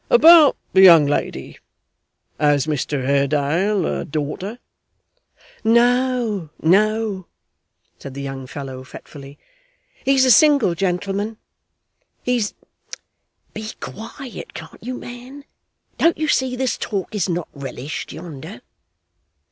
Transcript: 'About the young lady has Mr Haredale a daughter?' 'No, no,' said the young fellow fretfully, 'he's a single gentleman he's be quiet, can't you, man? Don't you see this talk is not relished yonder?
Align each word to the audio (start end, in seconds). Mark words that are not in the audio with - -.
'About 0.09 0.57
the 0.73 0.81
young 0.81 1.05
lady 1.05 1.59
has 2.39 2.65
Mr 2.65 3.05
Haredale 3.05 3.85
a 3.85 4.03
daughter?' 4.03 4.57
'No, 5.63 6.49
no,' 6.59 7.27
said 7.99 8.15
the 8.15 8.21
young 8.23 8.47
fellow 8.47 8.83
fretfully, 8.83 9.37
'he's 10.03 10.25
a 10.25 10.31
single 10.31 10.73
gentleman 10.73 11.37
he's 12.23 12.55
be 13.53 13.73
quiet, 13.79 14.55
can't 14.55 14.83
you, 14.83 14.95
man? 14.95 15.45
Don't 15.99 16.17
you 16.17 16.27
see 16.27 16.55
this 16.55 16.79
talk 16.79 17.13
is 17.13 17.29
not 17.29 17.47
relished 17.53 18.11
yonder? 18.11 18.61